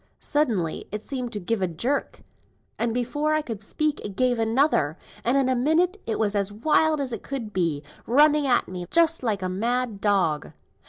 Suddenly 0.19 0.87
it 0.91 1.03
seemed 1.03 1.31
to 1.33 1.39
give 1.39 1.61
a 1.61 1.67
jerk, 1.67 2.23
and 2.79 2.91
before 2.91 3.35
I 3.35 3.43
could 3.43 3.61
speak, 3.61 3.99
it 4.03 4.15
gave 4.15 4.39
another, 4.39 4.97
and 5.23 5.37
in 5.37 5.47
a 5.47 5.55
minute 5.55 6.01
it 6.07 6.17
was 6.17 6.33
as 6.33 6.51
wild 6.51 6.99
as 6.99 7.13
could 7.21 7.53
be, 7.53 7.83
running 8.07 8.47
at 8.47 8.67
me 8.67 8.87
just 8.89 9.21
like 9.21 9.43
a 9.43 9.47
mad 9.47 10.01
dog." 10.01 10.53